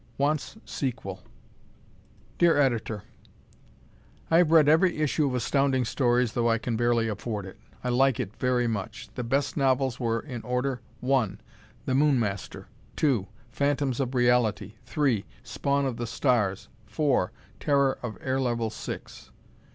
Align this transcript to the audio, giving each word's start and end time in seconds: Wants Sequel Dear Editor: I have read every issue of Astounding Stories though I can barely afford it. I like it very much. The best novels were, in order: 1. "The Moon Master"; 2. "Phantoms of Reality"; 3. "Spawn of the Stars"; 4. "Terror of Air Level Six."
Wants 0.17 0.57
Sequel 0.65 1.21
Dear 2.39 2.57
Editor: 2.57 3.03
I 4.31 4.37
have 4.37 4.49
read 4.49 4.67
every 4.67 4.97
issue 4.97 5.27
of 5.27 5.35
Astounding 5.35 5.85
Stories 5.85 6.33
though 6.33 6.49
I 6.49 6.57
can 6.57 6.75
barely 6.75 7.07
afford 7.07 7.45
it. 7.45 7.59
I 7.83 7.89
like 7.89 8.19
it 8.19 8.35
very 8.35 8.65
much. 8.65 9.09
The 9.13 9.23
best 9.23 9.55
novels 9.55 9.99
were, 9.99 10.19
in 10.19 10.41
order: 10.41 10.81
1. 11.01 11.39
"The 11.85 11.93
Moon 11.93 12.19
Master"; 12.19 12.67
2. 12.95 13.27
"Phantoms 13.51 13.99
of 13.99 14.15
Reality"; 14.15 14.73
3. 14.87 15.23
"Spawn 15.43 15.85
of 15.85 15.97
the 15.97 16.07
Stars"; 16.07 16.67
4. 16.87 17.31
"Terror 17.59 17.99
of 18.01 18.17
Air 18.21 18.41
Level 18.41 18.71
Six." 18.71 19.29